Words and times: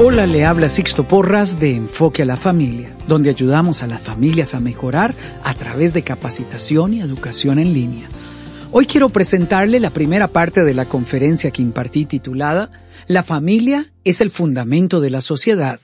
Hola, 0.00 0.28
le 0.28 0.44
habla 0.44 0.68
Sixto 0.68 1.08
Porras 1.08 1.58
de 1.58 1.74
Enfoque 1.74 2.22
a 2.22 2.24
la 2.24 2.36
Familia, 2.36 2.94
donde 3.08 3.30
ayudamos 3.30 3.82
a 3.82 3.88
las 3.88 4.00
familias 4.00 4.54
a 4.54 4.60
mejorar 4.60 5.12
a 5.42 5.54
través 5.54 5.92
de 5.92 6.04
capacitación 6.04 6.94
y 6.94 7.00
educación 7.00 7.58
en 7.58 7.72
línea. 7.72 8.08
Hoy 8.70 8.86
quiero 8.86 9.08
presentarle 9.08 9.80
la 9.80 9.90
primera 9.90 10.28
parte 10.28 10.62
de 10.62 10.72
la 10.72 10.84
conferencia 10.84 11.50
que 11.50 11.62
impartí 11.62 12.06
titulada 12.06 12.70
La 13.08 13.24
familia 13.24 13.92
es 14.04 14.20
el 14.20 14.30
fundamento 14.30 15.00
de 15.00 15.10
la 15.10 15.20
sociedad. 15.20 15.80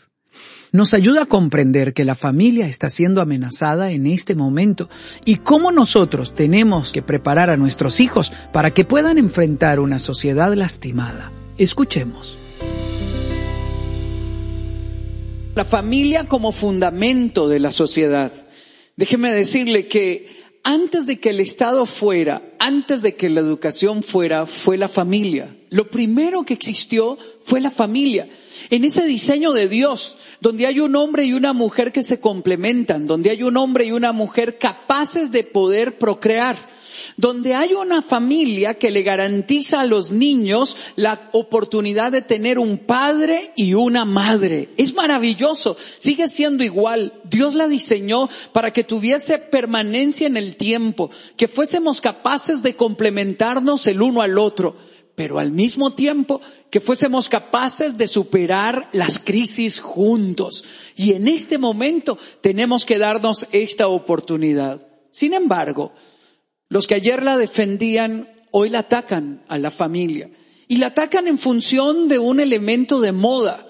Nos 0.71 0.95
ayuda 0.95 1.25
a 1.25 1.27
comprender 1.27 1.93
que 1.93 2.05
la 2.05 2.15
familia 2.15 2.69
está 2.69 2.91
siendo 2.91 3.21
amenazada 3.21 3.91
en 3.91 4.07
este 4.07 4.37
momento 4.37 4.89
y 5.25 5.39
cómo 5.39 5.73
nosotros 5.73 6.35
tenemos 6.35 6.93
que 6.93 7.03
preparar 7.03 7.51
a 7.51 7.57
nuestros 7.57 7.99
hijos 7.99 8.33
para 8.53 8.71
que 8.71 8.85
puedan 8.85 9.19
enfrentar 9.19 9.81
una 9.81 9.99
sociedad 9.99 10.55
lastimada. 10.55 11.33
Escuchemos. 11.59 12.39
La 15.55 15.65
familia 15.65 16.25
como 16.25 16.51
fundamento 16.51 17.49
de 17.49 17.61
la 17.61 17.71
sociedad. 17.71 18.33
Déjeme 18.97 19.31
decirle 19.31 19.87
que 19.87 20.43
antes 20.65 21.07
de 21.07 21.21
que 21.21 21.31
el 21.31 21.39
Estado 21.39 21.87
fuera, 21.87 22.43
antes 22.59 23.03
de 23.03 23.15
que 23.15 23.29
la 23.29 23.41
educación 23.41 24.03
fuera, 24.03 24.47
fue 24.47 24.77
la 24.77 24.89
familia. 24.89 25.57
Lo 25.71 25.91
primero 25.91 26.45
que 26.45 26.55
existió 26.55 27.19
fue 27.45 27.61
la 27.61 27.71
familia. 27.71 28.29
En 28.71 28.85
ese 28.85 29.07
diseño 29.07 29.53
de 29.53 29.69
Dios, 29.69 30.17
donde 30.41 30.67
hay 30.67 30.81
un 30.81 30.97
hombre 30.97 31.25
y 31.25 31.35
una 31.35 31.53
mujer 31.53 31.93
que 31.93 32.03
se 32.03 32.19
complementan, 32.19 33.07
donde 33.07 33.31
hay 33.31 33.45
un 33.45 33.57
hombre 33.57 33.85
y 33.85 33.93
una 33.93 34.13
mujer 34.13 34.59
capaces 34.59 35.31
de 35.31 35.45
poder 35.45 35.99
procrear, 35.99 36.57
donde 37.17 37.55
hay 37.55 37.75
una 37.75 38.03
familia 38.03 38.75
que 38.75 38.91
le 38.91 39.03
garantiza 39.03 39.81
a 39.81 39.87
los 39.87 40.11
niños 40.11 40.77
la 40.97 41.29
oportunidad 41.33 42.13
de 42.13 42.23
tener 42.23 42.59
un 42.59 42.79
padre 42.79 43.53
y 43.57 43.75
una 43.75 44.05
madre. 44.05 44.71
Es 44.77 44.95
maravilloso, 44.95 45.77
sigue 45.99 46.29
siendo 46.29 46.65
igual. 46.65 47.21
Dios 47.25 47.55
la 47.55 47.69
diseñó 47.69 48.29
para 48.53 48.73
que 48.73 48.85
tuviese 48.85 49.39
permanencia 49.39 50.27
en 50.27 50.37
el 50.37 50.57
tiempo, 50.57 51.11
que 51.37 51.49
fuésemos 51.49 52.01
capaces 52.01 52.63
de 52.63 52.77
complementarnos 52.77 53.87
el 53.87 54.03
uno 54.03 54.21
al 54.21 54.39
otro, 54.39 54.77
pero 55.15 55.39
al 55.39 55.53
mismo 55.53 55.95
tiempo 55.95 56.41
que 56.71 56.81
fuésemos 56.81 57.29
capaces 57.29 57.97
de 57.97 58.09
superar 58.09 58.89
las 58.93 59.21
crisis 59.21 59.79
juntos. 59.79 60.65
Y 60.97 61.13
en 61.13 61.29
este 61.29 61.57
momento 61.57 62.19
tenemos 62.41 62.85
que 62.85 62.99
darnos 62.99 63.47
esta 63.53 63.87
oportunidad. 63.87 64.85
Sin 65.13 65.35
embargo, 65.35 65.93
los 66.69 66.87
que 66.87 66.95
ayer 66.95 67.23
la 67.23 67.37
defendían, 67.37 68.29
hoy 68.51 68.71
la 68.71 68.81
atacan 68.81 69.43
a 69.49 69.59
la 69.59 69.71
familia. 69.71 70.31
Y 70.67 70.79
la 70.79 70.89
atacan 70.89 71.29
en 71.29 71.39
función 71.39 72.09
de 72.09 72.19
un 72.19 72.41
elemento 72.41 73.01
de 73.01 73.13
moda. 73.13 73.67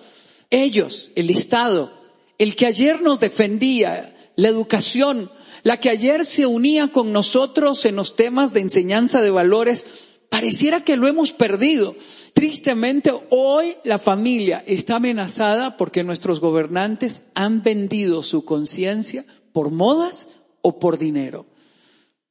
Ellos, 0.50 1.10
el 1.16 1.30
Estado, 1.30 1.92
el 2.38 2.54
que 2.56 2.66
ayer 2.66 3.02
nos 3.02 3.20
defendía, 3.20 4.14
la 4.36 4.48
educación, 4.48 5.30
la 5.62 5.80
que 5.80 5.90
ayer 5.90 6.24
se 6.24 6.46
unía 6.46 6.88
con 6.88 7.12
nosotros 7.12 7.84
en 7.84 7.96
los 7.96 8.16
temas 8.16 8.52
de 8.52 8.60
enseñanza 8.60 9.22
de 9.22 9.30
valores, 9.30 9.86
pareciera 10.28 10.84
que 10.84 10.96
lo 10.96 11.08
hemos 11.08 11.32
perdido. 11.32 11.96
Tristemente, 12.34 13.12
hoy 13.30 13.76
la 13.84 13.98
familia 13.98 14.62
está 14.66 14.96
amenazada 14.96 15.76
porque 15.76 16.04
nuestros 16.04 16.40
gobernantes 16.40 17.22
han 17.34 17.62
vendido 17.62 18.22
su 18.22 18.44
conciencia 18.44 19.24
por 19.52 19.70
modas 19.70 20.28
o 20.60 20.78
por 20.78 20.98
dinero. 20.98 21.46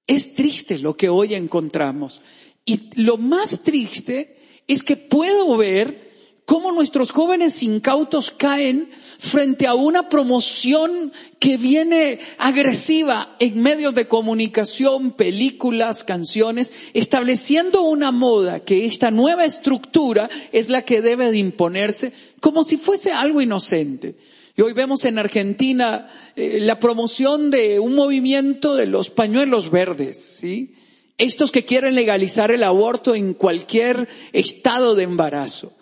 Es 0.07 0.33
triste 0.35 0.79
lo 0.79 0.95
que 0.95 1.09
hoy 1.09 1.33
encontramos. 1.33 2.21
Y 2.65 2.89
lo 2.95 3.17
más 3.17 3.63
triste 3.63 4.37
es 4.67 4.83
que 4.83 4.95
puedo 4.95 5.57
ver 5.57 6.11
cómo 6.45 6.71
nuestros 6.71 7.11
jóvenes 7.11 7.63
incautos 7.63 8.31
caen 8.31 8.89
frente 9.17 9.65
a 9.65 9.75
una 9.75 10.09
promoción 10.09 11.13
que 11.39 11.57
viene 11.57 12.19
agresiva 12.37 13.35
en 13.39 13.61
medios 13.61 13.95
de 13.95 14.07
comunicación, 14.07 15.11
películas, 15.11 16.03
canciones, 16.03 16.73
estableciendo 16.93 17.83
una 17.83 18.11
moda 18.11 18.59
que 18.59 18.85
esta 18.85 19.09
nueva 19.09 19.45
estructura 19.45 20.29
es 20.51 20.67
la 20.67 20.83
que 20.83 21.01
debe 21.01 21.31
de 21.31 21.37
imponerse 21.37 22.11
como 22.41 22.63
si 22.63 22.77
fuese 22.77 23.11
algo 23.11 23.41
inocente. 23.41 24.15
Y 24.55 24.61
hoy 24.61 24.73
vemos 24.73 25.03
en 25.05 25.17
Argentina 25.17 26.07
eh, 26.35 26.59
la 26.59 26.79
promoción 26.79 27.49
de 27.49 27.79
un 27.79 27.95
movimiento 27.95 28.75
de 28.75 28.85
los 28.85 29.09
pañuelos 29.09 29.71
verdes, 29.71 30.17
¿sí? 30.17 30.75
Estos 31.17 31.51
que 31.51 31.65
quieren 31.65 31.95
legalizar 31.95 32.51
el 32.51 32.63
aborto 32.63 33.15
en 33.15 33.33
cualquier 33.33 34.07
estado 34.31 34.95
de 34.95 35.03
embarazo. 35.03 35.73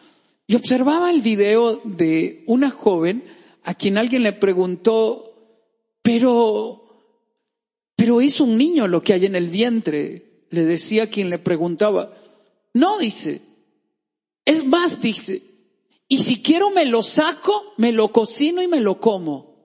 Y 0.48 0.56
observaba 0.56 1.10
el 1.10 1.22
video 1.22 1.82
de 1.84 2.44
una 2.48 2.70
joven 2.70 3.24
a 3.64 3.74
quien 3.74 3.98
alguien 3.98 4.24
le 4.24 4.34
preguntó, 4.34 5.26
pero, 6.02 6.84
pero 7.96 8.22
es 8.22 8.40
un 8.40 8.58
niño 8.58 8.88
lo 8.88 9.02
que 9.02 9.14
hay 9.14 9.26
en 9.26 9.36
el 9.36 9.50
vientre. 9.50 10.46
Le 10.50 10.66
decía 10.66 11.10
quien 11.10 11.30
le 11.30 11.40
preguntaba. 11.40 12.14
No, 12.74 13.00
dice. 13.00 13.42
Es 14.46 14.66
más, 14.66 15.02
dice. 15.02 15.51
Y 16.12 16.20
si 16.20 16.42
quiero 16.42 16.72
me 16.72 16.84
lo 16.84 17.04
saco, 17.04 17.74
me 17.78 17.94
lo 17.94 18.12
cocino 18.12 18.62
y 18.62 18.68
me 18.68 18.82
lo 18.82 19.00
como. 19.00 19.56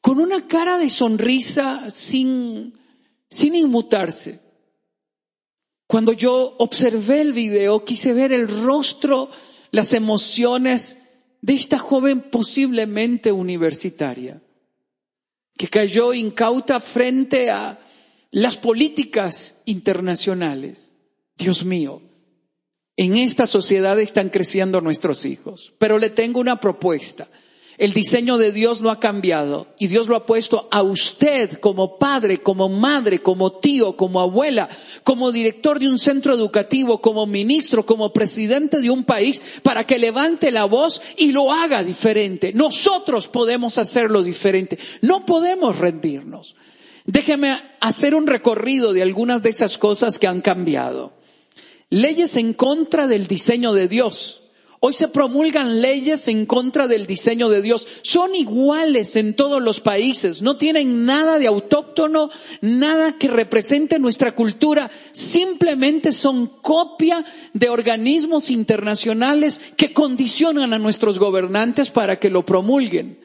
Con 0.00 0.20
una 0.20 0.46
cara 0.46 0.78
de 0.78 0.88
sonrisa 0.88 1.90
sin, 1.90 2.78
sin 3.28 3.56
inmutarse. 3.56 4.38
Cuando 5.88 6.12
yo 6.12 6.54
observé 6.60 7.22
el 7.22 7.32
video, 7.32 7.84
quise 7.84 8.12
ver 8.12 8.30
el 8.30 8.46
rostro, 8.46 9.30
las 9.72 9.92
emociones 9.94 10.98
de 11.40 11.54
esta 11.54 11.80
joven 11.80 12.20
posiblemente 12.30 13.32
universitaria, 13.32 14.40
que 15.56 15.66
cayó 15.66 16.14
incauta 16.14 16.78
frente 16.78 17.50
a 17.50 17.80
las 18.30 18.56
políticas 18.56 19.56
internacionales. 19.64 20.94
Dios 21.36 21.64
mío, 21.64 22.00
en 22.98 23.16
esta 23.16 23.46
sociedad 23.46 23.98
están 24.00 24.28
creciendo 24.28 24.80
nuestros 24.80 25.24
hijos. 25.24 25.72
Pero 25.78 25.98
le 25.98 26.10
tengo 26.10 26.40
una 26.40 26.56
propuesta. 26.56 27.28
El 27.78 27.92
diseño 27.92 28.38
de 28.38 28.50
Dios 28.50 28.80
no 28.80 28.90
ha 28.90 28.98
cambiado 28.98 29.68
y 29.78 29.86
Dios 29.86 30.08
lo 30.08 30.16
ha 30.16 30.26
puesto 30.26 30.66
a 30.72 30.82
usted 30.82 31.60
como 31.60 31.96
padre, 31.96 32.42
como 32.42 32.68
madre, 32.68 33.20
como 33.20 33.52
tío, 33.52 33.96
como 33.96 34.18
abuela, 34.18 34.68
como 35.04 35.30
director 35.30 35.78
de 35.78 35.88
un 35.88 36.00
centro 36.00 36.34
educativo, 36.34 37.00
como 37.00 37.24
ministro, 37.24 37.86
como 37.86 38.12
presidente 38.12 38.80
de 38.80 38.90
un 38.90 39.04
país 39.04 39.40
para 39.62 39.86
que 39.86 39.96
levante 39.96 40.50
la 40.50 40.64
voz 40.64 41.00
y 41.16 41.30
lo 41.30 41.52
haga 41.52 41.84
diferente. 41.84 42.52
Nosotros 42.52 43.28
podemos 43.28 43.78
hacerlo 43.78 44.24
diferente. 44.24 44.76
No 45.02 45.24
podemos 45.24 45.78
rendirnos. 45.78 46.56
Déjeme 47.06 47.56
hacer 47.78 48.16
un 48.16 48.26
recorrido 48.26 48.92
de 48.92 49.02
algunas 49.02 49.40
de 49.44 49.50
esas 49.50 49.78
cosas 49.78 50.18
que 50.18 50.26
han 50.26 50.40
cambiado 50.40 51.17
leyes 51.90 52.36
en 52.36 52.54
contra 52.54 53.06
del 53.06 53.26
diseño 53.26 53.72
de 53.72 53.88
Dios 53.88 54.42
Hoy 54.80 54.92
se 54.92 55.08
promulgan 55.08 55.82
leyes 55.82 56.28
en 56.28 56.46
contra 56.46 56.86
del 56.86 57.06
diseño 57.06 57.48
de 57.48 57.62
Dios. 57.62 57.88
Son 58.02 58.36
iguales 58.36 59.16
en 59.16 59.34
todos 59.34 59.60
los 59.60 59.80
países. 59.80 60.40
No 60.40 60.56
tienen 60.56 61.04
nada 61.04 61.40
de 61.40 61.48
autóctono, 61.48 62.30
nada 62.60 63.18
que 63.18 63.26
represente 63.26 63.98
nuestra 63.98 64.36
cultura. 64.36 64.88
Simplemente 65.10 66.12
son 66.12 66.46
copia 66.46 67.24
de 67.54 67.68
organismos 67.68 68.50
internacionales 68.50 69.60
que 69.76 69.92
condicionan 69.92 70.72
a 70.72 70.78
nuestros 70.78 71.18
gobernantes 71.18 71.90
para 71.90 72.20
que 72.20 72.30
lo 72.30 72.46
promulguen. 72.46 73.18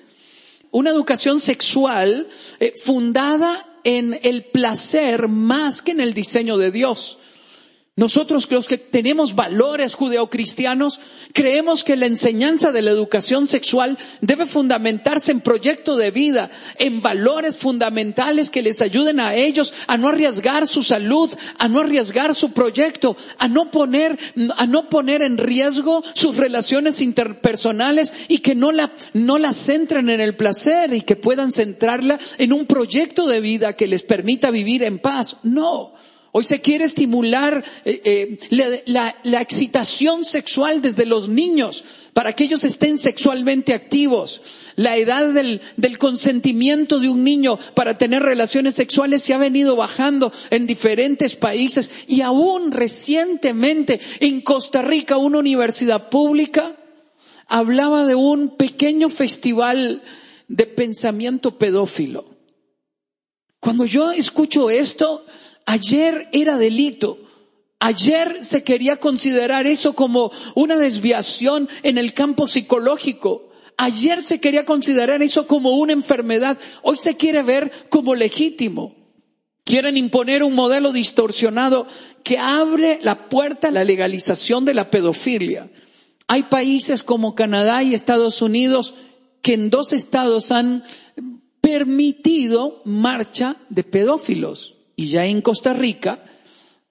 Una 0.71 0.89
educación 0.89 1.39
sexual 1.39 2.27
eh, 2.59 2.73
fundada 2.83 3.69
en 3.83 4.19
el 4.23 4.45
placer 4.45 5.27
más 5.27 5.83
que 5.83 5.91
en 5.91 5.99
el 5.99 6.15
diseño 6.15 6.57
de 6.57 6.71
Dios. 6.71 7.19
Nosotros 7.95 8.49
los 8.49 8.67
que 8.67 8.79
tenemos 8.79 9.35
valores 9.35 9.93
judeocristianos 9.93 10.99
creemos 11.31 11.83
que 11.83 11.95
la 11.95 12.07
enseñanza 12.07 12.71
de 12.71 12.81
la 12.81 12.89
educación 12.89 13.45
sexual 13.45 13.99
debe 14.19 14.47
fundamentarse 14.47 15.31
en 15.31 15.41
proyecto 15.41 15.95
de 15.95 16.09
vida, 16.09 16.49
en 16.79 17.03
valores 17.03 17.55
fundamentales 17.55 18.49
que 18.49 18.63
les 18.63 18.81
ayuden 18.81 19.19
a 19.19 19.35
ellos 19.35 19.75
a 19.85 19.95
no 19.97 20.07
arriesgar 20.07 20.65
su 20.65 20.81
salud, 20.81 21.29
a 21.59 21.67
no 21.67 21.81
arriesgar 21.81 22.33
su 22.33 22.51
proyecto, 22.51 23.15
a 23.37 23.47
no 23.47 23.69
poner, 23.69 24.17
a 24.57 24.65
no 24.65 24.89
poner 24.89 25.21
en 25.21 25.37
riesgo 25.37 26.03
sus 26.15 26.35
relaciones 26.35 26.99
interpersonales 26.99 28.11
y 28.27 28.39
que 28.39 28.55
no 28.55 28.71
la, 28.71 28.91
no 29.13 29.37
la 29.37 29.53
centren 29.53 30.09
en 30.09 30.19
el 30.19 30.35
placer 30.35 30.95
y 30.95 31.01
que 31.01 31.15
puedan 31.15 31.51
centrarla 31.51 32.17
en 32.39 32.53
un 32.53 32.65
proyecto 32.65 33.27
de 33.27 33.39
vida 33.39 33.73
que 33.73 33.85
les 33.85 34.01
permita 34.01 34.49
vivir 34.49 34.81
en 34.81 34.97
paz. 34.97 35.37
No. 35.43 35.93
Hoy 36.35 36.45
se 36.45 36.61
quiere 36.61 36.85
estimular 36.85 37.63
eh, 37.85 38.39
eh, 38.49 38.83
la, 38.87 39.41
excitación 39.41 40.25
sexual 40.25 40.81
desde 40.81 41.05
los 41.05 41.29
niños 41.29 41.85
para 42.13 42.33
que 42.33 42.45
ellos 42.45 42.63
estén 42.63 42.97
sexualmente 42.97 43.75
activos. 43.75 44.41
La 44.75 44.97
edad 44.97 45.31
del 45.31 45.97
consentimiento 45.99 46.99
de 46.99 47.09
un 47.09 47.23
niño 47.23 47.59
para 47.75 47.99
tener 47.99 48.23
relaciones 48.23 48.73
sexuales 48.73 49.21
se 49.21 49.35
ha 49.35 49.37
venido 49.37 49.75
bajando 49.75 50.33
en 50.49 50.65
diferentes 50.65 51.35
países 51.35 51.91
y 52.07 52.21
aún 52.21 52.71
recientemente 52.71 53.99
en 54.19 54.41
Costa 54.41 54.81
Rica 54.81 55.17
una 55.17 55.37
universidad 55.37 56.09
pública 56.09 56.75
hablaba 57.45 58.05
de 58.05 58.15
un 58.15 58.57
pequeño 58.57 59.09
festival 59.09 60.01
de 60.47 60.65
pensamiento 60.65 61.59
pedófilo. 61.59 62.25
Cuando 63.59 63.85
yo 63.85 64.11
escucho 64.11 64.71
esto, 64.71 65.27
Ayer 65.65 66.29
era 66.31 66.57
delito. 66.57 67.19
Ayer 67.79 68.43
se 68.43 68.63
quería 68.63 68.97
considerar 68.97 69.67
eso 69.67 69.93
como 69.93 70.31
una 70.55 70.77
desviación 70.77 71.67
en 71.83 71.97
el 71.97 72.13
campo 72.13 72.47
psicológico. 72.47 73.49
Ayer 73.77 74.21
se 74.21 74.39
quería 74.39 74.65
considerar 74.65 75.21
eso 75.21 75.47
como 75.47 75.71
una 75.71 75.93
enfermedad. 75.93 76.57
Hoy 76.81 76.97
se 76.97 77.17
quiere 77.17 77.43
ver 77.43 77.71
como 77.89 78.15
legítimo. 78.15 78.95
Quieren 79.65 79.97
imponer 79.97 80.43
un 80.43 80.53
modelo 80.53 80.91
distorsionado 80.91 81.87
que 82.23 82.37
abre 82.37 82.99
la 83.01 83.29
puerta 83.29 83.69
a 83.69 83.71
la 83.71 83.83
legalización 83.83 84.65
de 84.65 84.73
la 84.73 84.89
pedofilia. 84.89 85.69
Hay 86.27 86.43
países 86.43 87.03
como 87.03 87.35
Canadá 87.35 87.83
y 87.83 87.93
Estados 87.93 88.41
Unidos 88.41 88.95
que 89.41 89.53
en 89.55 89.69
dos 89.69 89.91
estados 89.91 90.51
han 90.51 90.83
permitido 91.61 92.81
marcha 92.85 93.57
de 93.69 93.83
pedófilos. 93.83 94.72
Y 94.95 95.07
ya 95.07 95.25
en 95.25 95.41
Costa 95.41 95.73
Rica 95.73 96.23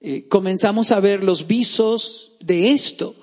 eh, 0.01 0.27
comenzamos 0.27 0.91
a 0.91 0.99
ver 0.99 1.23
los 1.23 1.47
visos 1.47 2.33
de 2.39 2.71
esto, 2.71 3.15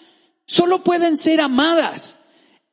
solo 0.44 0.84
pueden 0.84 1.16
ser 1.16 1.40
amadas. 1.40 2.18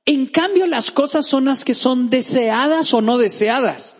En 0.06 0.26
cambio, 0.26 0.68
las 0.68 0.92
cosas 0.92 1.26
son 1.26 1.46
las 1.46 1.64
que 1.64 1.74
son 1.74 2.10
deseadas 2.10 2.94
o 2.94 3.02
no 3.02 3.18
deseadas. 3.18 3.96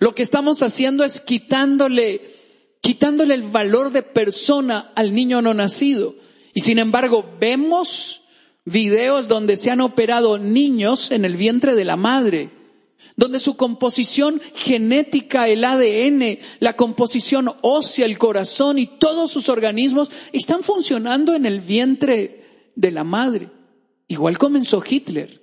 Lo 0.00 0.16
que 0.16 0.24
estamos 0.24 0.62
haciendo 0.62 1.04
es 1.04 1.20
quitándole, 1.20 2.34
quitándole 2.80 3.34
el 3.34 3.42
valor 3.44 3.92
de 3.92 4.02
persona 4.02 4.90
al 4.96 5.14
niño 5.14 5.40
no 5.42 5.54
nacido. 5.54 6.16
Y 6.54 6.60
sin 6.60 6.80
embargo, 6.80 7.36
vemos 7.38 8.22
videos 8.64 9.28
donde 9.28 9.56
se 9.56 9.70
han 9.70 9.80
operado 9.80 10.38
niños 10.38 11.12
en 11.12 11.24
el 11.24 11.36
vientre 11.36 11.76
de 11.76 11.84
la 11.84 11.96
madre 11.96 12.55
donde 13.16 13.38
su 13.38 13.56
composición 13.56 14.40
genética, 14.54 15.48
el 15.48 15.64
ADN, 15.64 16.38
la 16.60 16.76
composición 16.76 17.50
ósea, 17.62 18.04
el 18.04 18.18
corazón 18.18 18.78
y 18.78 18.86
todos 18.86 19.30
sus 19.30 19.48
organismos 19.48 20.10
están 20.32 20.62
funcionando 20.62 21.34
en 21.34 21.46
el 21.46 21.60
vientre 21.60 22.70
de 22.74 22.90
la 22.90 23.04
madre. 23.04 23.48
Igual 24.06 24.38
comenzó 24.38 24.82
Hitler, 24.86 25.42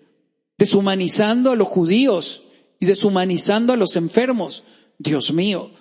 deshumanizando 0.57 1.51
a 1.51 1.55
los 1.55 1.67
judíos 1.67 2.43
y 2.79 2.85
deshumanizando 2.85 3.73
a 3.73 3.77
los 3.77 3.95
enfermos. 3.95 4.63
Dios 4.99 5.33
mío, 5.33 5.71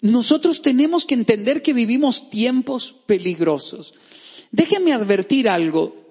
nosotros 0.00 0.62
tenemos 0.62 1.04
que 1.04 1.14
entender 1.14 1.62
que 1.62 1.74
vivimos 1.74 2.30
tiempos 2.30 2.96
peligrosos. 3.06 3.94
Déjenme 4.52 4.94
advertir 4.94 5.48
algo, 5.50 6.06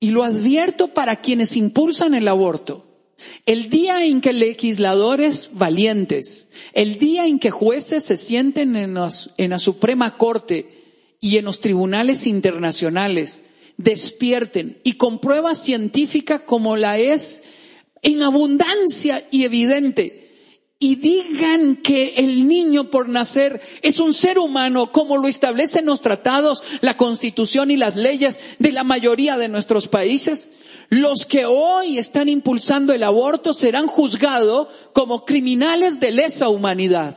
y 0.00 0.10
lo 0.10 0.24
advierto 0.24 0.94
para 0.94 1.16
quienes 1.16 1.56
impulsan 1.56 2.14
el 2.14 2.28
aborto. 2.28 2.87
El 3.46 3.68
día 3.68 4.04
en 4.04 4.20
que 4.20 4.32
legisladores 4.32 5.50
valientes, 5.52 6.48
el 6.72 6.98
día 6.98 7.26
en 7.26 7.38
que 7.38 7.50
jueces 7.50 8.04
se 8.04 8.16
sienten 8.16 8.76
en, 8.76 8.94
la 8.94 9.58
Suprema 9.58 10.16
Corte 10.16 11.14
y 11.20 11.36
en 11.36 11.44
los 11.44 11.60
tribunales 11.60 12.26
internacionales, 12.26 13.42
despierten 13.76 14.78
y 14.84 14.94
con 14.94 15.18
pruebas 15.20 15.62
científicas 15.62 16.42
como 16.46 16.76
la 16.76 16.98
es 16.98 17.42
en 18.02 18.22
abundancia 18.22 19.26
y 19.30 19.44
evidente, 19.44 20.28
y 20.80 20.94
digan 20.94 21.76
que 21.76 22.14
el 22.18 22.46
niño 22.46 22.90
por 22.90 23.08
nacer 23.08 23.60
es 23.82 23.98
un 23.98 24.14
ser 24.14 24.38
humano 24.38 24.92
como 24.92 25.16
lo 25.16 25.26
establecen 25.26 25.86
los 25.86 26.00
tratados, 26.00 26.62
la 26.82 26.96
constitución 26.96 27.72
y 27.72 27.76
las 27.76 27.96
leyes 27.96 28.38
de 28.60 28.70
la 28.70 28.84
mayoría 28.84 29.36
de 29.36 29.48
nuestros 29.48 29.88
países, 29.88 30.48
Los 30.90 31.26
que 31.26 31.44
hoy 31.44 31.98
están 31.98 32.28
impulsando 32.28 32.94
el 32.94 33.02
aborto 33.02 33.52
serán 33.52 33.86
juzgados 33.86 34.68
como 34.94 35.26
criminales 35.26 36.00
de 36.00 36.12
lesa 36.12 36.48
humanidad, 36.48 37.16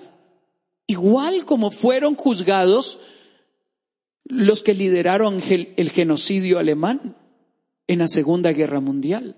igual 0.88 1.46
como 1.46 1.72
fueron 1.72 2.16
juzgados 2.16 3.00
los 4.26 4.62
que 4.64 4.74
lideraron 4.74 5.42
el 5.50 5.90
genocidio 5.90 6.60
alemán 6.60 7.16
en 7.88 8.00
la 8.00 8.08
Segunda 8.08 8.52
Guerra 8.52 8.82
Mundial. 8.82 9.38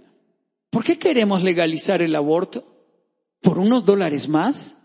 ¿Por 0.72 0.84
qué 0.84 0.98
queremos 0.98 1.44
legalizar 1.44 2.02
el 2.02 2.16
aborto? 2.16 2.66
¿Por 3.42 3.60
unos 3.60 3.86
dólares 3.86 4.28
más? 4.28 4.78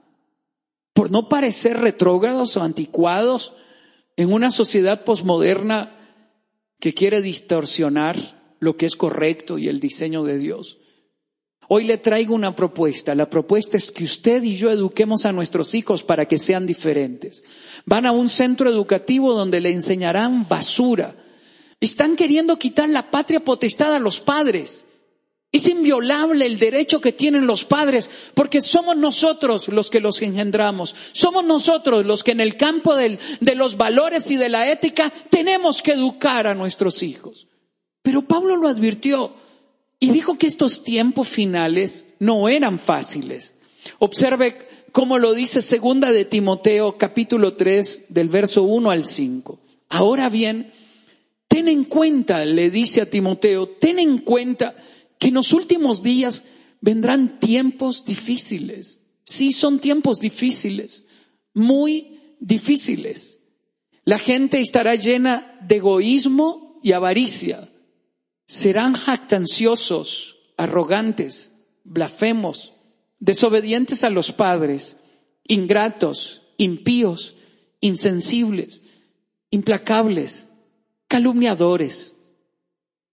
¿Por 0.93 1.11
no 1.11 1.31
parecer 1.31 1.79
retrógrados 1.79 2.57
o 2.59 2.63
anticuados 2.63 3.55
en 4.17 4.33
una 4.33 4.51
sociedad 4.51 5.05
posmoderna 5.05 5.95
que 6.81 6.93
quiere 6.93 7.23
distorsionar 7.23 8.38
lo 8.61 8.77
que 8.77 8.87
es 8.87 8.97
correcto 8.97 9.59
y 9.59 9.69
el 9.69 9.81
diseño 9.81 10.25
de 10.25 10.39
Dios? 10.39 10.79
Hoy 11.71 11.85
le 11.85 11.99
traigo 11.99 12.35
una 12.35 12.57
propuesta. 12.57 13.15
La 13.15 13.29
propuesta 13.29 13.77
es 13.77 13.93
que 13.93 14.05
usted 14.05 14.43
y 14.43 14.57
yo 14.57 14.71
eduquemos 14.71 15.27
a 15.27 15.33
nuestros 15.33 15.75
hijos 15.75 16.03
para 16.03 16.27
que 16.27 16.39
sean 16.39 16.65
diferentes. 16.67 17.45
Van 17.85 18.07
a 18.07 18.13
un 18.13 18.31
centro 18.31 18.71
educativo 18.71 19.35
donde 19.35 19.61
le 19.61 19.73
enseñarán 19.73 20.49
basura. 20.49 21.15
Están 21.79 22.17
queriendo 22.17 22.59
quitar 22.59 22.89
la 22.89 23.11
patria 23.11 23.41
potestad 23.41 23.95
a 23.95 23.99
los 23.99 24.19
padres. 24.19 24.87
Es 25.53 25.67
inviolable 25.69 26.47
el 26.47 26.59
derecho 26.59 27.03
que 27.03 27.13
tienen 27.13 27.47
los 27.47 27.65
padres, 27.65 28.11
porque 28.35 28.63
somos 28.63 28.97
nosotros 28.97 29.69
los 29.69 29.91
que 29.91 30.01
los 30.01 30.23
engendramos. 30.23 30.97
Somos 31.13 31.45
nosotros 31.45 32.07
los 32.07 32.25
que 32.25 32.33
en 32.33 32.41
el 32.41 32.57
campo 32.57 32.97
de 32.97 33.19
los 33.55 33.77
valores 33.77 34.31
y 34.31 34.37
de 34.37 34.49
la 34.49 34.71
ética 34.73 35.13
tenemos 35.29 35.83
que 35.83 35.93
educar 35.93 36.47
a 36.47 36.55
nuestros 36.55 37.03
hijos. 37.03 37.47
Pero 38.03 38.23
Pablo 38.23 38.57
lo 38.57 38.69
advirtió 38.69 39.35
y 40.01 40.11
dijo 40.11 40.39
que 40.39 40.47
estos 40.47 40.85
tiempos 40.85 41.29
finales 41.29 42.05
no 42.19 42.49
eran 42.49 42.79
fáciles. 42.79 43.55
Observe 43.99 44.57
cómo 44.93 45.19
lo 45.19 45.35
dice 45.35 45.63
segunda 45.63 46.13
de 46.13 46.25
Timoteo 46.25 46.97
capítulo 46.99 47.55
3 47.55 48.07
del 48.09 48.29
verso 48.29 48.63
1 48.63 48.91
al 48.91 49.05
5. 49.05 49.59
Ahora 49.89 50.29
bien, 50.29 50.73
ten 51.49 51.69
en 51.69 51.85
cuenta, 51.85 52.45
le 52.45 52.71
dice 52.71 53.01
a 53.01 53.11
Timoteo, 53.11 53.69
ten 53.69 53.99
en 53.99 54.19
cuenta 54.19 54.77
que 55.19 55.29
en 55.29 55.35
los 55.35 55.53
últimos 55.53 56.03
días 56.03 56.45
vendrán 56.81 57.41
tiempos 57.41 58.05
difíciles. 58.05 59.01
Sí, 59.25 59.53
son 59.53 59.79
tiempos 59.79 60.21
difíciles, 60.21 61.05
muy 61.55 62.37
difíciles. 62.41 63.41
La 64.05 64.19
gente 64.19 64.61
estará 64.61 64.95
llena 64.95 65.59
de 65.67 65.77
egoísmo 65.77 66.81
y 66.83 66.93
avaricia. 66.93 67.69
Serán 68.49 68.95
jactanciosos, 68.95 70.39
arrogantes, 70.57 71.53
blasfemos, 71.85 72.73
desobedientes 73.21 74.05
a 74.05 74.11
los 74.11 74.33
padres, 74.33 74.97
ingratos, 75.47 76.43
impíos, 76.57 77.37
insensibles, 77.81 78.83
implacables, 79.51 80.49
calumniadores, 81.09 82.17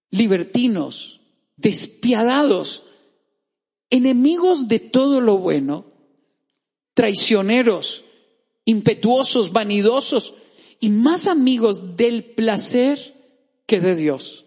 libertinos, 0.09 1.19
despiadados, 1.57 2.85
enemigos 3.89 4.69
de 4.69 4.79
todo 4.79 5.19
lo 5.19 5.37
bueno, 5.37 5.85
traicioneros, 6.93 8.05
impetuosos, 8.63 9.51
vanidosos 9.51 10.33
y 10.79 10.89
más 10.89 11.27
amigos 11.27 11.97
del 11.97 12.23
placer 12.23 12.99
que 13.65 13.81
de 13.81 13.95
Dios. 13.97 14.44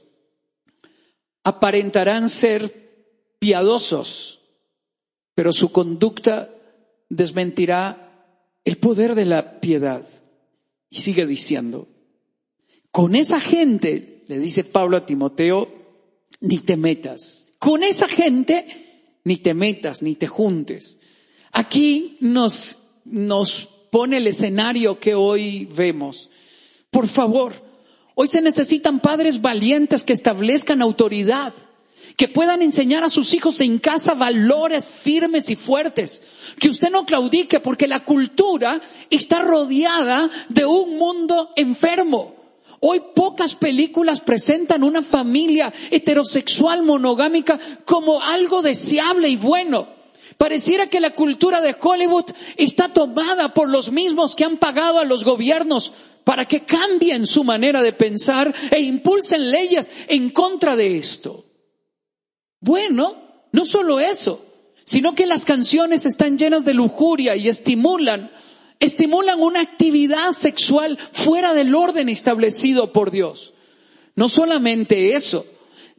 Aparentarán 1.48 2.28
ser 2.28 3.34
piadosos, 3.38 4.42
pero 5.34 5.54
su 5.54 5.72
conducta 5.72 6.50
desmentirá 7.08 8.12
el 8.66 8.76
poder 8.76 9.14
de 9.14 9.24
la 9.24 9.58
piedad. 9.58 10.04
Y 10.90 10.98
sigue 10.98 11.26
diciendo, 11.26 11.88
con 12.90 13.16
esa 13.16 13.40
gente, 13.40 14.24
le 14.26 14.38
dice 14.38 14.62
Pablo 14.62 14.98
a 14.98 15.06
Timoteo, 15.06 15.72
ni 16.42 16.58
te 16.58 16.76
metas. 16.76 17.54
Con 17.58 17.82
esa 17.82 18.08
gente, 18.08 18.66
ni 19.24 19.38
te 19.38 19.54
metas, 19.54 20.02
ni 20.02 20.16
te 20.16 20.26
juntes. 20.26 20.98
Aquí 21.52 22.18
nos, 22.20 22.76
nos 23.06 23.70
pone 23.90 24.18
el 24.18 24.26
escenario 24.26 25.00
que 25.00 25.14
hoy 25.14 25.64
vemos. 25.74 26.28
Por 26.90 27.08
favor, 27.08 27.54
hoy 28.20 28.26
se 28.26 28.40
necesitan 28.40 28.98
padres 28.98 29.40
valientes 29.40 30.02
que 30.02 30.12
establezcan 30.12 30.82
autoridad, 30.82 31.52
que 32.16 32.26
puedan 32.26 32.62
enseñar 32.62 33.04
a 33.04 33.10
sus 33.10 33.32
hijos 33.32 33.60
en 33.60 33.78
casa 33.78 34.14
valores 34.14 34.84
firmes 34.84 35.48
y 35.50 35.54
fuertes, 35.54 36.20
que 36.58 36.68
usted 36.68 36.90
no 36.90 37.06
claudique 37.06 37.60
porque 37.60 37.86
la 37.86 38.04
cultura 38.04 38.80
está 39.08 39.42
rodeada 39.42 40.28
de 40.48 40.66
un 40.66 40.98
mundo 40.98 41.52
enfermo. 41.54 42.34
Hoy 42.80 43.00
pocas 43.14 43.54
películas 43.54 44.20
presentan 44.20 44.82
una 44.82 45.02
familia 45.02 45.72
heterosexual 45.88 46.82
monogámica 46.82 47.60
como 47.84 48.20
algo 48.20 48.62
deseable 48.62 49.28
y 49.28 49.36
bueno. 49.36 49.97
Pareciera 50.38 50.86
que 50.86 51.00
la 51.00 51.14
cultura 51.16 51.60
de 51.60 51.76
Hollywood 51.78 52.26
está 52.56 52.92
tomada 52.92 53.52
por 53.52 53.68
los 53.68 53.90
mismos 53.90 54.36
que 54.36 54.44
han 54.44 54.56
pagado 54.56 55.00
a 55.00 55.04
los 55.04 55.24
gobiernos 55.24 55.92
para 56.22 56.46
que 56.46 56.64
cambien 56.64 57.26
su 57.26 57.42
manera 57.42 57.82
de 57.82 57.92
pensar 57.92 58.54
e 58.70 58.80
impulsen 58.80 59.50
leyes 59.50 59.90
en 60.06 60.30
contra 60.30 60.76
de 60.76 60.96
esto. 60.96 61.44
Bueno, 62.60 63.16
no 63.50 63.66
solo 63.66 63.98
eso, 63.98 64.44
sino 64.84 65.14
que 65.14 65.26
las 65.26 65.44
canciones 65.44 66.06
están 66.06 66.38
llenas 66.38 66.64
de 66.64 66.74
lujuria 66.74 67.34
y 67.34 67.48
estimulan 67.48 68.30
estimulan 68.80 69.40
una 69.40 69.60
actividad 69.60 70.30
sexual 70.38 70.98
fuera 71.12 71.52
del 71.52 71.74
orden 71.74 72.08
establecido 72.08 72.92
por 72.92 73.10
Dios. 73.10 73.54
No 74.14 74.28
solamente 74.28 75.14
eso, 75.14 75.46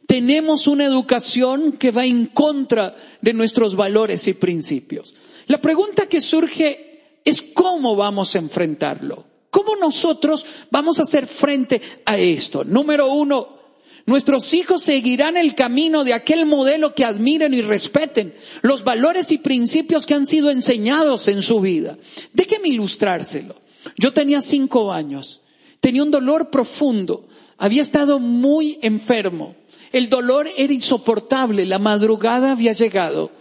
tenemos 0.10 0.66
una 0.66 0.86
educación 0.86 1.74
que 1.74 1.92
va 1.92 2.04
en 2.04 2.25
contra 2.25 2.96
de 3.22 3.32
nuestros 3.32 3.75
valores 3.75 4.28
y 4.28 4.34
principios. 4.34 5.13
La 5.46 5.62
pregunta 5.62 6.08
que 6.08 6.20
surge 6.20 7.20
es 7.24 7.44
cómo 7.44 7.96
vamos 7.96 8.34
a 8.34 8.39
enfrentarlo. 8.39 9.24
¿Cómo 9.51 9.75
nosotros 9.75 10.48
vamos 10.72 10.98
a 10.98 11.04
hacer 11.04 11.28
frente 11.28 11.80
a 12.06 12.18
esto? 12.18 12.63
Número 12.63 13.13
uno, 13.13 13.60
Nuestros 14.08 14.51
hijos 14.56 14.82
seguirán 14.82 15.38
el 15.38 15.54
camino 15.54 16.04
de 16.04 16.16
aquel 16.16 16.48
modelo 16.48 16.96
que 16.96 17.06
admiren 17.06 17.54
y 17.54 17.62
respeten, 17.62 18.34
los 18.63 18.84
valores 18.84 19.32
y 19.32 19.38
principios 19.38 20.08
que 20.08 20.16
han 20.16 20.25
sido 20.25 20.50
enseñados 20.50 21.28
en 21.28 21.44
su 21.44 21.60
vida. 21.60 22.00
Déjeme 22.34 22.70
ilustrárselo. 22.70 23.58
Yo 23.96 24.12
tenía 24.12 24.42
cinco 24.42 24.92
años, 24.92 25.42
tenía 25.80 26.01
un 26.01 26.10
dolor 26.10 26.50
profundo, 26.50 27.28
había 27.60 27.84
estado 27.84 28.18
muy 28.18 28.80
enfermo, 28.82 29.56
el 29.91 30.10
dolor 30.10 30.48
era 30.58 30.74
insoportable, 30.74 31.65
la 31.65 31.79
madrugada 31.79 32.51
había 32.51 32.74
llegado. 32.74 33.31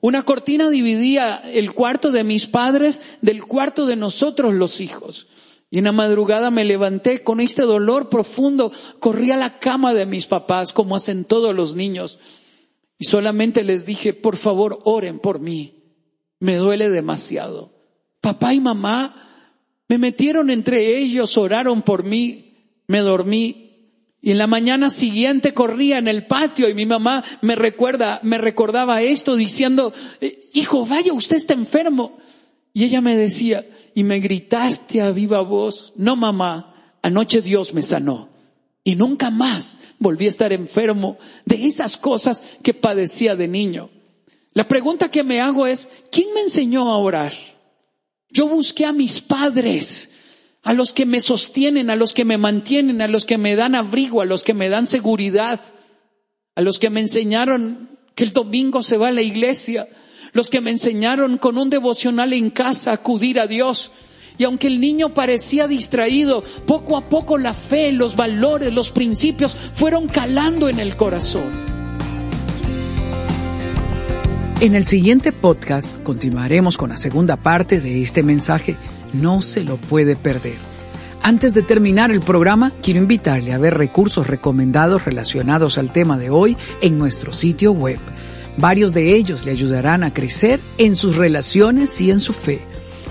Una 0.00 0.22
cortina 0.22 0.70
dividía 0.70 1.42
el 1.52 1.72
cuarto 1.74 2.12
de 2.12 2.24
mis 2.24 2.46
padres 2.46 3.00
del 3.20 3.44
cuarto 3.44 3.86
de 3.86 3.96
nosotros 3.96 4.54
los 4.54 4.80
hijos. 4.80 5.26
Y 5.70 5.78
en 5.78 5.84
la 5.84 5.92
madrugada 5.92 6.50
me 6.50 6.64
levanté 6.64 7.22
con 7.22 7.40
este 7.40 7.62
dolor 7.62 8.08
profundo, 8.08 8.72
corrí 9.00 9.32
a 9.32 9.36
la 9.36 9.58
cama 9.58 9.92
de 9.92 10.06
mis 10.06 10.26
papás 10.26 10.72
como 10.72 10.96
hacen 10.96 11.24
todos 11.24 11.54
los 11.54 11.74
niños 11.74 12.18
y 12.98 13.04
solamente 13.04 13.62
les 13.62 13.86
dije, 13.86 14.12
por 14.12 14.36
favor, 14.36 14.80
oren 14.84 15.20
por 15.20 15.38
mí. 15.38 15.84
Me 16.40 16.56
duele 16.56 16.90
demasiado. 16.90 17.72
Papá 18.20 18.54
y 18.54 18.60
mamá 18.60 19.14
me 19.88 19.98
metieron 19.98 20.50
entre 20.50 20.98
ellos, 20.98 21.36
oraron 21.38 21.82
por 21.82 22.04
mí, 22.04 22.56
me 22.88 23.00
dormí 23.00 23.67
y 24.20 24.32
en 24.32 24.38
la 24.38 24.46
mañana 24.48 24.90
siguiente 24.90 25.54
corría 25.54 25.98
en 25.98 26.08
el 26.08 26.26
patio 26.26 26.68
y 26.68 26.74
mi 26.74 26.86
mamá 26.86 27.24
me 27.40 27.54
recuerda, 27.54 28.18
me 28.22 28.38
recordaba 28.38 29.02
esto 29.02 29.36
diciendo, 29.36 29.92
eh, 30.20 30.40
hijo, 30.54 30.84
vaya, 30.84 31.12
usted 31.12 31.36
está 31.36 31.54
enfermo. 31.54 32.18
Y 32.72 32.84
ella 32.84 33.00
me 33.00 33.16
decía, 33.16 33.66
y 33.94 34.02
me 34.02 34.18
gritaste 34.20 35.00
a 35.00 35.12
viva 35.12 35.40
voz, 35.40 35.92
no 35.96 36.16
mamá, 36.16 36.96
anoche 37.02 37.42
Dios 37.42 37.74
me 37.74 37.82
sanó. 37.82 38.28
Y 38.82 38.96
nunca 38.96 39.30
más 39.30 39.76
volví 39.98 40.24
a 40.26 40.28
estar 40.28 40.52
enfermo 40.52 41.18
de 41.44 41.66
esas 41.66 41.96
cosas 41.96 42.42
que 42.62 42.74
padecía 42.74 43.36
de 43.36 43.46
niño. 43.46 43.90
La 44.52 44.66
pregunta 44.66 45.10
que 45.10 45.22
me 45.22 45.40
hago 45.40 45.66
es, 45.66 45.88
¿quién 46.10 46.34
me 46.34 46.40
enseñó 46.40 46.90
a 46.90 46.96
orar? 46.96 47.32
Yo 48.30 48.48
busqué 48.48 48.84
a 48.84 48.92
mis 48.92 49.20
padres, 49.20 50.10
a 50.62 50.72
los 50.72 50.92
que 50.92 51.06
me 51.06 51.20
sostienen, 51.20 51.90
a 51.90 51.96
los 51.96 52.12
que 52.12 52.24
me 52.24 52.38
mantienen, 52.38 53.00
a 53.00 53.08
los 53.08 53.24
que 53.24 53.38
me 53.38 53.56
dan 53.56 53.74
abrigo, 53.74 54.20
a 54.20 54.24
los 54.24 54.44
que 54.44 54.54
me 54.54 54.68
dan 54.68 54.86
seguridad, 54.86 55.60
a 56.54 56.60
los 56.60 56.78
que 56.78 56.90
me 56.90 57.00
enseñaron 57.00 57.98
que 58.14 58.24
el 58.24 58.32
domingo 58.32 58.82
se 58.82 58.96
va 58.96 59.08
a 59.08 59.12
la 59.12 59.22
iglesia, 59.22 59.88
los 60.32 60.50
que 60.50 60.60
me 60.60 60.70
enseñaron 60.70 61.38
con 61.38 61.56
un 61.56 61.70
devocional 61.70 62.32
en 62.32 62.50
casa 62.50 62.92
acudir 62.92 63.38
a 63.38 63.46
Dios. 63.46 63.92
Y 64.36 64.44
aunque 64.44 64.68
el 64.68 64.80
niño 64.80 65.14
parecía 65.14 65.66
distraído, 65.66 66.42
poco 66.66 66.96
a 66.96 67.08
poco 67.08 67.38
la 67.38 67.54
fe, 67.54 67.92
los 67.92 68.14
valores, 68.14 68.72
los 68.72 68.90
principios 68.90 69.56
fueron 69.74 70.06
calando 70.06 70.68
en 70.68 70.80
el 70.80 70.96
corazón. 70.96 71.78
En 74.60 74.74
el 74.74 74.86
siguiente 74.86 75.32
podcast 75.32 76.02
continuaremos 76.02 76.76
con 76.76 76.90
la 76.90 76.96
segunda 76.96 77.36
parte 77.36 77.80
de 77.80 78.02
este 78.02 78.24
mensaje. 78.24 78.76
No 79.12 79.42
se 79.42 79.62
lo 79.62 79.76
puede 79.76 80.16
perder. 80.16 80.56
Antes 81.22 81.54
de 81.54 81.62
terminar 81.62 82.10
el 82.10 82.20
programa, 82.20 82.72
quiero 82.82 83.00
invitarle 83.00 83.52
a 83.52 83.58
ver 83.58 83.76
recursos 83.76 84.26
recomendados 84.26 85.04
relacionados 85.04 85.76
al 85.78 85.92
tema 85.92 86.16
de 86.16 86.30
hoy 86.30 86.56
en 86.80 86.96
nuestro 86.96 87.32
sitio 87.32 87.72
web. 87.72 87.98
Varios 88.56 88.94
de 88.94 89.14
ellos 89.14 89.44
le 89.44 89.50
ayudarán 89.52 90.04
a 90.04 90.14
crecer 90.14 90.60
en 90.78 90.96
sus 90.96 91.16
relaciones 91.16 92.00
y 92.00 92.10
en 92.10 92.20
su 92.20 92.32
fe. 92.32 92.62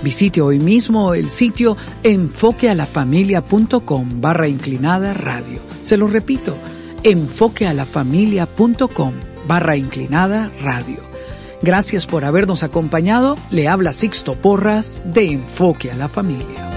Visite 0.04 0.42
hoy 0.42 0.60
mismo 0.60 1.14
el 1.14 1.30
sitio 1.30 1.78
enfoquealafamilia.com 2.04 4.22
barra 4.22 4.48
inclinada 4.48 5.14
radio. 5.14 5.60
Se 5.82 5.98
lo 5.98 6.08
repito, 6.08 6.56
enfoquealafamilia.com 7.04 9.14
barra 9.48 9.78
inclinada 9.78 10.52
radio. 10.62 11.17
Gracias 11.62 12.06
por 12.06 12.24
habernos 12.24 12.64
acompañado. 12.64 13.36
Le 13.50 13.68
habla 13.68 13.94
Sixto 13.94 14.36
Porras 14.36 15.02
de 15.06 15.32
Enfoque 15.32 15.92
a 15.92 15.96
la 15.96 16.08
Familia. 16.08 16.77